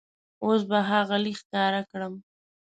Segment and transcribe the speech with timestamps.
[0.43, 2.13] اوس به هغه لیک ښکاره کړم.